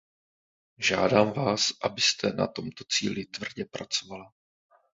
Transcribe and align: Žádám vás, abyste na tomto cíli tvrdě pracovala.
Žádám 0.77 1.31
vás, 1.31 1.69
abyste 1.81 2.29
na 2.29 2.47
tomto 2.47 2.83
cíli 2.89 3.25
tvrdě 3.25 3.65
pracovala. 3.65 4.33